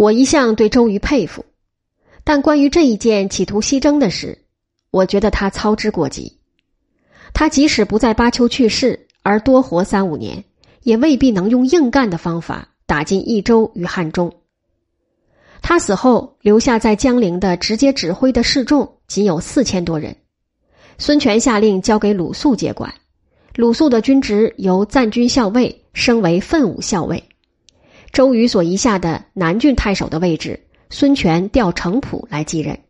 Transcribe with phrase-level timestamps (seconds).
[0.00, 1.44] 我一向对周瑜佩服，
[2.24, 4.46] 但关于这一件企图西征的事，
[4.90, 6.38] 我觉得他操之过急。
[7.34, 10.42] 他即使不在巴丘去世，而多活三五年，
[10.84, 14.32] 也未必能用硬干的方法打进益州与汉中。
[15.60, 20.16] 他死后留下在江陵的直接指挥的士众仅有四千多人。
[20.96, 22.94] 孙权下令交给鲁肃接管，
[23.54, 27.22] 鲁肃的军职由赞军校尉升为奋武校尉。
[28.12, 32.80] 周瑜所遗下的南郡太守的位置，孙权调程普来继任。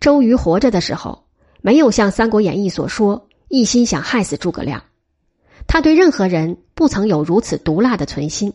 [0.00, 1.26] 周瑜活着的时候，
[1.60, 4.82] 没有像《三国演义》所说一心想害死诸葛亮，
[5.68, 8.52] 他对任何人不曾有如此毒辣的存心。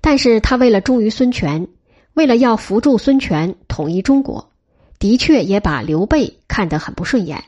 [0.00, 1.68] 但是他为了忠于孙权，
[2.12, 4.52] 为了要扶助孙权统一中国，
[4.98, 7.44] 的确也把刘备看得很不顺眼。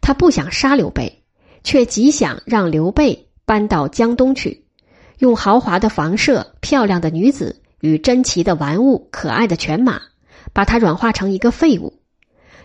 [0.00, 1.22] 他不想杀刘备，
[1.62, 4.61] 却极想让刘备搬到江东去。
[5.18, 10.00] 用豪华的房舍、漂亮的女子与珍奇的玩物、可爱的犬马，
[10.52, 12.00] 把它软化成一个废物，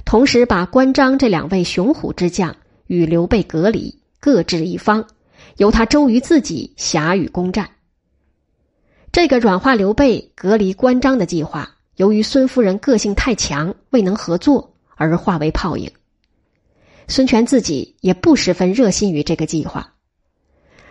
[0.05, 2.55] 同时把关张这两位雄虎之将
[2.87, 5.05] 与刘备隔离，各置一方，
[5.57, 7.69] 由他周瑜自己侠与攻战。
[9.11, 15.91] 这个软化刘备、隔离关张的计划，由于孙夫人个性太强，未能合作而化为泡影。
[17.07, 19.93] 孙权自己也不十分热心于这个计划。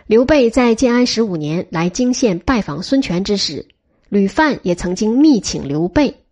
[0.07, 3.67] 刘备在建安十五年来泾县拜访孙权之时，
[4.07, 6.23] 吕范也曾经密请刘备，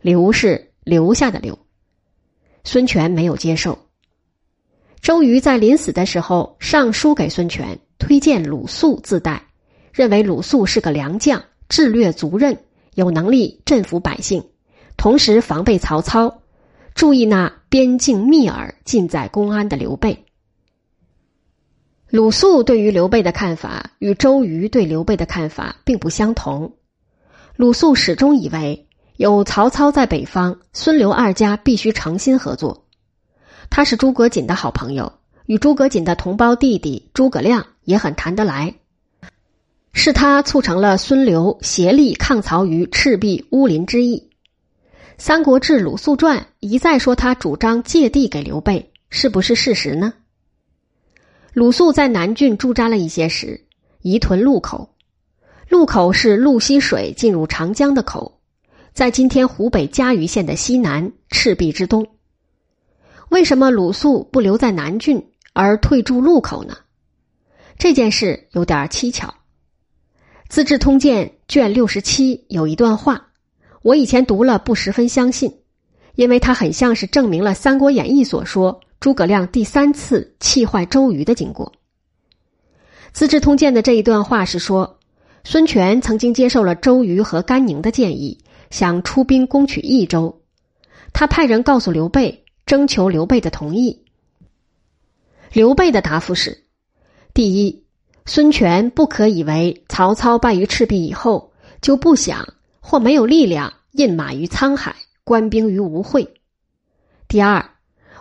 [0.00, 1.58] 刘是留下的刘。
[2.62, 3.76] 孙权没有接受。
[5.00, 9.48] 周瑜在临死的时候上书给孙权，推荐鲁肃自代，
[9.92, 12.56] 认为鲁肃是个良将，智略足任，
[12.94, 14.44] 有能力镇服百姓，
[14.96, 16.42] 同时防备曹操，
[16.94, 20.24] 注意那边境密耳尽在公安的刘备。
[22.10, 26.72] 鲁肃对于刘备的看法与周瑜对刘备的看法并不相同。
[27.54, 32.86] 鲁肃始终以为有曹操在北方，孙刘二家必须诚心合作。
[33.68, 35.12] 他是诸葛瑾的好朋友，
[35.44, 38.74] 与诸葛瑾的同胞弟弟诸葛亮也很谈得来。
[39.92, 44.30] 是他促成了孙刘协力抗曹于赤壁乌林之役。
[45.18, 50.14] 《三国志·鲁肃传》一再说他主张借地给刘备，是不是事实呢？
[51.58, 53.66] 鲁肃在南郡驻扎了一些时，
[54.02, 54.94] 移屯路口。
[55.68, 58.40] 路口是路溪水进入长江的口，
[58.92, 62.06] 在今天湖北嘉鱼县的西南，赤壁之东。
[63.30, 66.78] 为什么鲁肃不留在南郡而退驻路口呢？
[67.76, 69.26] 这件事有点蹊跷。
[70.48, 73.30] 《资治通鉴》卷六十七有一段话，
[73.82, 75.52] 我以前读了不十分相信，
[76.14, 78.80] 因为它很像是证明了《三国演义》所说。
[79.00, 81.66] 诸葛亮第三次气坏周瑜的经过，
[83.12, 84.98] 《资治通鉴》的这一段话是说，
[85.44, 88.38] 孙权曾经接受了周瑜和甘宁的建议，
[88.70, 90.42] 想出兵攻取益州。
[91.12, 94.04] 他派人告诉刘备，征求刘备的同意。
[95.52, 96.64] 刘备的答复是：
[97.32, 97.84] 第一，
[98.26, 106.24] 孙权不可以为曹操败于赤壁以后就不想或没有力量印马于沧海，官兵于吴会；
[107.28, 107.64] 第二。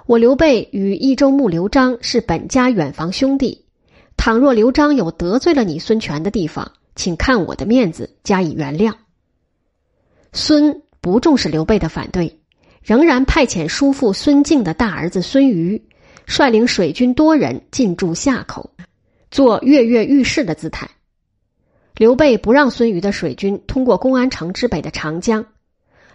[0.07, 3.65] 我刘备与益州牧刘璋是本家远房兄弟，
[4.15, 8.93] 倘若刘璋有得罪了你孙权的地方，请看我的面子加以原谅。
[10.31, 12.39] 孙不重视刘备的反对，
[12.81, 15.83] 仍然派遣叔父孙敬的大儿子孙瑜
[16.25, 18.69] 率领水军多人进驻夏口，
[19.29, 20.89] 做跃跃欲试的姿态。
[21.97, 25.47] 刘备不让孙瑜的水军通过公安城之北的长江，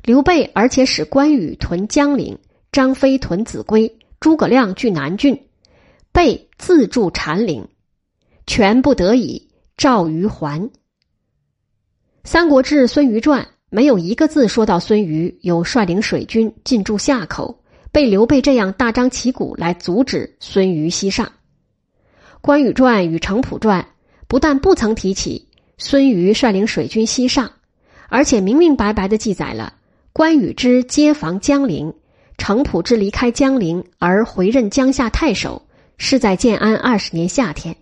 [0.03, 2.39] 刘备而且使关羽屯江陵。
[2.73, 5.39] 张飞屯秭归，诸葛亮据南郡，
[6.11, 7.69] 备自驻禅陵，
[8.47, 10.59] 全不得已召于还。
[12.25, 17.63] 《三国志·孙瑜传》没有一个字说到孙瑜有率领水军进驻夏口，
[17.93, 21.27] 被刘备这样大张旗鼓来阻止孙瑜西上。
[22.41, 23.83] 《关羽传》与《程普传》
[24.27, 25.47] 不但不曾提起
[25.77, 27.53] 孙瑜率领水军西上，
[28.09, 29.75] 而且明明白白的记载了
[30.15, 31.93] 关羽之接防江陵。
[32.43, 35.65] 程普之离开江陵而回任江夏太守，
[35.97, 37.77] 是在建安二十年夏天。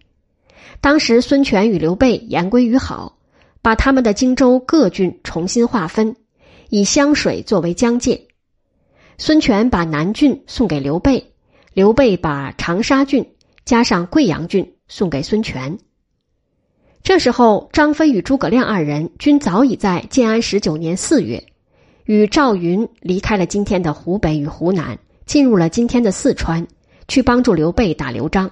[0.83, 3.17] 当时孙权与刘备言归于好，
[3.63, 6.15] 把他们的荆州各郡重新划分，
[6.69, 8.21] 以湘水作为疆界。
[9.17, 11.33] 孙权把南郡送给刘备，
[11.73, 13.27] 刘备把长沙郡
[13.65, 15.79] 加上贵阳郡送给孙权。
[17.03, 21.43] 这时候，张飞与诸葛亮二人均早已在建安十九年四月。
[22.05, 26.67] 与赵云离开了今天的湖北与湖南，进入了今天的四川，
[27.09, 28.51] 去帮助刘备打刘璋。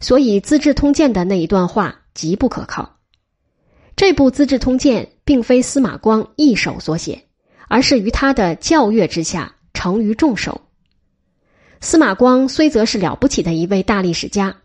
[0.00, 2.96] 所以《资治通鉴》的那一段话极不可靠。
[3.94, 7.24] 这部《资治通鉴》并非司马光一手所写，
[7.68, 10.62] 而是于他的教阅之下成于众手。
[11.80, 14.56] 司马光虽则是了不起的一位大历史家，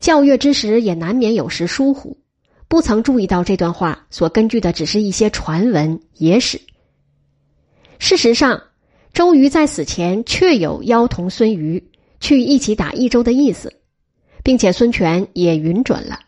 [0.00, 2.18] 教阅之时也难免有时疏忽，
[2.68, 6.60] 不曾注意到这段话所根据的只是一些传闻野史。
[7.98, 8.62] 事实上，
[9.12, 11.90] 周瑜在死前确有邀同孙瑜
[12.20, 13.72] 去一起打益州的意思，
[14.42, 16.20] 并且孙权也允准了。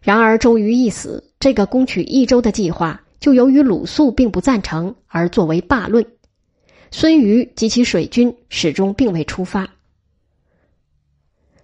[0.00, 6.06] 然而，周瑜一死，这个攻取益州的计划就由于鲁肃并不赞成而作为罢论。
[6.90, 9.68] 孙瑜及其水军始终并未出发。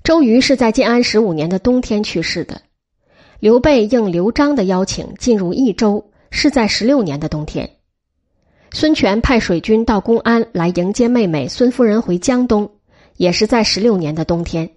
[0.03, 2.63] 周瑜是在建安十五年的冬天去世的。
[3.39, 7.71] 刘备应刘璋的邀请进入益州，是在十六年的冬天。
[8.73, 12.71] 孙权派水军到公安来迎接妹妹孙夫人回江东，
[13.17, 14.71] 也是在十六年的冬天。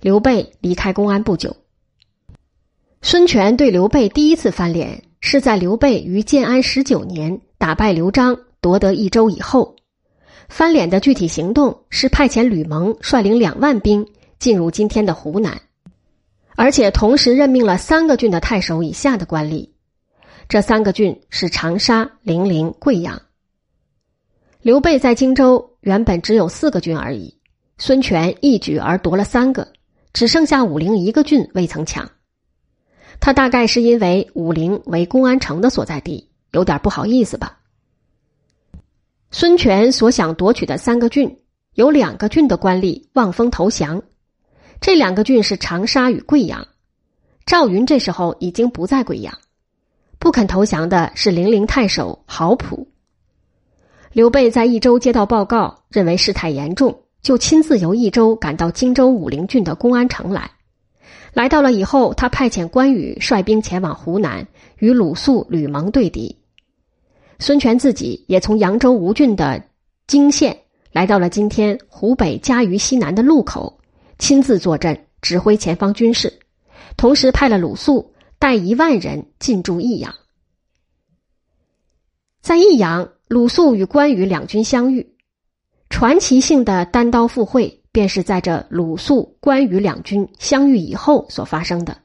[0.00, 1.56] 刘备离开公安不久。
[3.02, 9.74] 孙权对刘备第一次翻脸，是在刘备于建安十九年打败刘璋夺得益州以后。
[10.48, 14.06] 翻脸的具体行动是派遣吕蒙率领两万兵
[14.38, 15.60] 进入今天的湖南，
[16.54, 19.70] 而且同时任命了三个郡的太守以下的官吏。
[20.48, 23.20] 这三个郡是长沙、零陵、贵阳。
[24.62, 27.36] 刘备在荆州原本只有四个郡而已，
[27.78, 29.72] 孙权一举而夺了三个，
[30.12, 32.08] 只剩下武陵一个郡未曾抢。
[33.18, 37.58] 他大概是因为武陵为公安城的所在地，有点不好意思吧。
[39.32, 41.40] 孙权所想夺取的三个郡，
[41.74, 44.02] 有两个郡的官吏望风投降，
[44.80, 46.68] 这两个郡是长沙与贵阳。
[47.46, 49.36] 赵云这时候已经不在贵阳。
[50.18, 52.88] 不肯投降的是零陵太守郝普。
[54.12, 60.50] 刘备在益州接到报告，认为事态严重，就亲自由益州赶到荆州武陵郡的公安城来。
[61.34, 64.46] 来到了以后，他派遣关羽率兵前往湖南，
[64.78, 66.34] 与鲁肃、吕蒙对敌。
[67.38, 69.62] 孙权自己也从扬州吴郡的
[70.06, 70.56] 泾县
[70.92, 73.78] 来到了今天湖北嘉鱼西南的路口，
[74.18, 76.32] 亲自坐镇，指挥前方军事，
[76.96, 78.10] 同时派了鲁肃。
[78.38, 80.14] 带一万人进驻益阳，
[82.42, 85.14] 在益阳，鲁肃与关羽两军相遇，
[85.88, 91.96] 传奇性的单刀赴会，便是在这鲁肃、关羽两军相遇以后所发生的。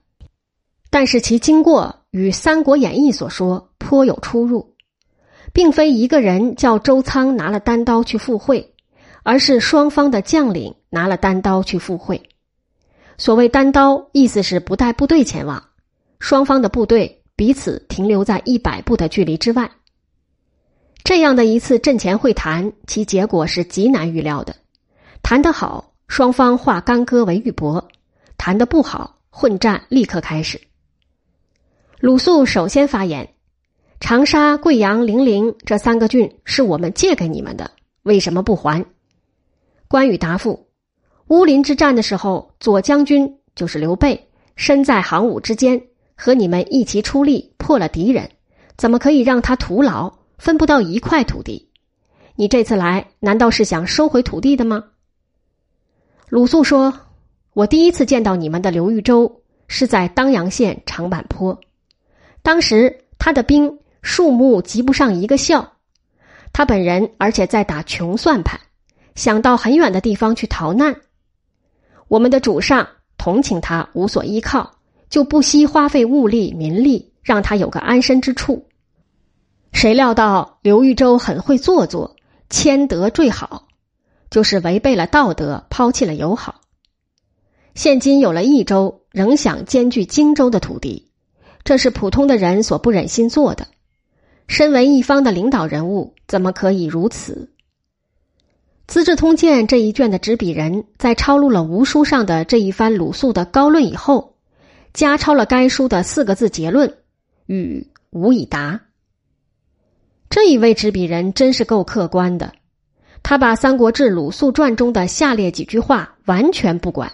[0.89, 4.75] 但是其经过与《三国演义》所说颇有出入，
[5.53, 8.73] 并非一个人叫周仓拿了单刀去赴会，
[9.23, 12.29] 而是双方的将领拿了单刀去赴会。
[13.17, 15.70] 所谓单刀，意思是不带部队前往。
[16.21, 19.69] 双方的部队彼此停留在一百步的距离之外。
[21.03, 24.55] 这样的一次阵前会谈，其结果是极难预料的。
[25.23, 27.83] 谈得好，双方化干戈为玉帛；
[28.37, 30.61] 谈得不好，混战立刻开始。
[31.99, 33.27] 鲁肃首先发言
[33.99, 37.71] ：“长沙、贵阳、零陵这三个郡是我们借给你们的，
[38.03, 38.85] 为什么不还？”
[39.89, 40.67] 关羽答复
[41.29, 45.81] ：“乌林之战的时候，左将军就是刘备，身在行伍之间。”
[46.23, 48.29] 和你们一起出力破了敌人，
[48.77, 51.67] 怎么可以让他徒劳分不到一块土地？
[52.35, 54.83] 你这次来难道是想收回土地的吗？
[56.29, 56.93] 鲁肃说
[57.53, 61.59] ：“我第一次见到你们的刘豫州是在当阳县长坂坡，
[62.43, 65.71] 当时他的兵数目及不上一个校，
[66.53, 68.59] 他本人而且在打穷算盘，
[69.15, 70.95] 想到很远的地方去逃难。
[72.07, 72.87] 我们的主上
[73.17, 74.71] 同情他无所依靠。”
[75.11, 78.65] 就不惜花费物力民力，让他有个安身之处。
[79.73, 82.15] 谁料到刘豫州很会做作，
[82.49, 83.67] 谦德最好，
[84.29, 86.61] 就是违背了道德，抛弃了友好。
[87.75, 91.09] 现今有了益州，仍想兼具荆州的土地，
[91.63, 93.67] 这是普通的人所不忍心做的。
[94.47, 97.49] 身为一方的领导人物，怎么可以如此？
[98.93, 104.30] 《资治通鉴》这一卷的执笔人在抄录了吴书上的这一番鲁肃的高论以后。
[104.93, 106.97] 加抄了该书的四个字结论
[107.47, 108.81] ：“与无以答。”
[110.29, 112.53] 这一位执笔人真是够客观的，
[113.23, 117.11] 他把《三国志·鲁肃传》中的下列几句话完全不管。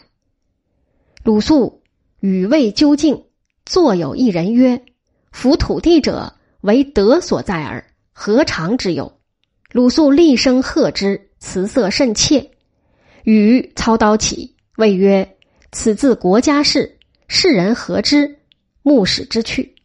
[1.24, 1.81] 鲁肃
[2.19, 3.25] 语谓究竟，
[3.65, 4.84] 作有一人曰
[5.31, 9.19] ：“夫土地者，为德所在耳，何尝之有？”
[9.72, 12.51] 鲁肃厉声喝之，辞色甚切。
[13.24, 15.38] 语操刀起，谓曰
[15.74, 16.96] ：“此自国家事。”
[17.29, 18.39] 世人何之？
[18.84, 19.75] 目使之去。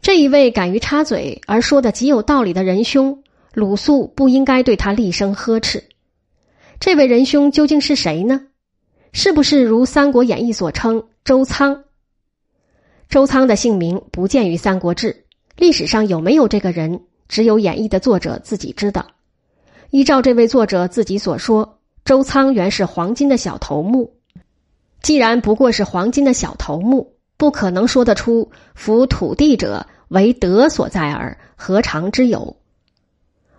[0.00, 5.82] 这一位敢于插嘴而说的极有道理的仁兄，鲁肃不应该对他厉声呵斥。
[6.78, 8.46] 这位仁兄究竟是谁呢？
[9.12, 11.82] 是不是如《三国演义》所称周仓？
[13.08, 15.12] 周仓的姓名不见于《三国志》，
[15.56, 19.08] 历史上有没有这个人，只有演义的作者自己知道。
[19.90, 24.19] 依照这位作者自己所说，周仓原是黄金的小头目。
[25.02, 32.56] 既然不过是黄金的小头目，不可能说得出“服土地者为德所在耳，何尝之有？”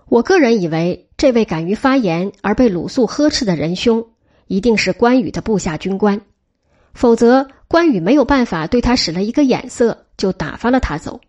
[0.08, 4.10] 我个人以为，这位敢于发言而被鲁肃呵斥的仁兄，
[4.48, 6.22] 一定是关羽的部下军官，
[6.94, 11.22] 否则关羽没有办法对他使了一个眼色，就打发了他走。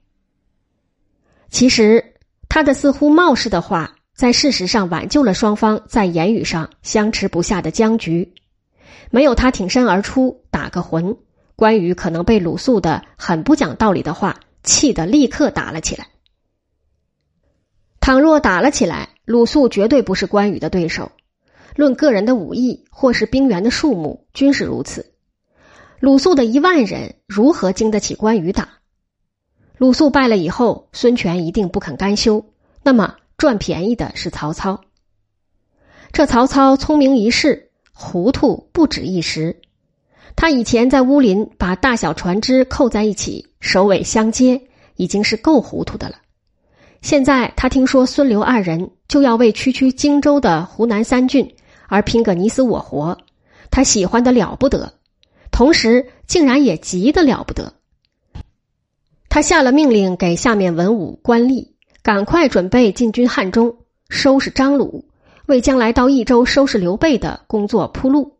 [1.48, 2.14] 其实，
[2.48, 8.34] 他的似乎冒失的话，在事实上挽救了双方在言语上相持不下的僵局。
[9.10, 11.16] 没有他挺身而出打个魂，
[11.56, 16.08] 关羽可能被鲁肃的很不讲道理的话气得立刻打了起来。
[18.00, 21.12] 倘若打了起来，鲁肃绝对不是关羽的对手。
[21.76, 25.12] 论个人的武艺，或是兵员的数目，均是如此。
[26.00, 28.68] 鲁肃的一万人如何经得起关羽打？
[29.78, 32.44] 鲁肃败了以后，孙权一定不肯甘休。
[32.82, 34.82] 那么赚便宜的是曹操。
[36.12, 39.60] 这曹操聪明一世，糊涂不止一时。
[40.34, 44.62] 他以前在乌林把大小船只扣在一起，首尾相接，
[44.96, 46.16] 已经是够糊涂的了。
[47.02, 51.54] 现在他听说孙刘二人就要为区区荆州的湖南三郡
[51.88, 53.18] 而拼个你死我活，
[53.70, 54.94] 他喜欢的了不得，
[55.50, 57.74] 同时竟然也急得了不得。
[59.28, 61.72] 他下了命令给下面文武官吏，
[62.02, 63.76] 赶快准备进军汉中，
[64.08, 65.04] 收拾张鲁，
[65.52, 68.38] 为将来到益州收拾刘备的工作铺路。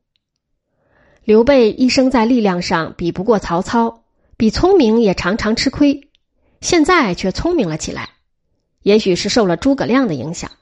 [1.25, 4.05] 刘备一生在力量上比不过曹操，
[4.39, 6.09] 比聪明也常常吃亏，
[6.63, 8.09] 现在却聪明了起来。
[8.81, 10.53] 也许是受了诸葛亮的影响，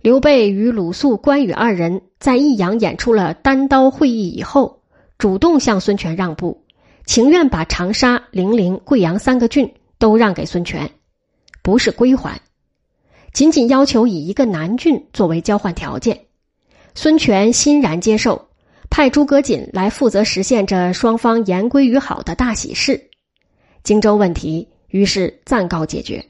[0.00, 4.80] 刘备与鲁肃、关羽二人在益阳演出了单刀会议以后，
[5.18, 6.64] 主动向孙权让步，
[7.04, 10.90] 情愿把长沙、零陵、贵阳三个郡都让给孙权，
[11.62, 12.40] 不是归还，
[13.32, 16.26] 仅仅要求以一个南郡作为交换条件。
[16.94, 18.48] 孙权欣然接受，
[18.90, 23.10] 派诸葛瑾来负责实现这双方言归于好的大喜事，
[23.84, 26.24] 荆州问题于是暂告解决。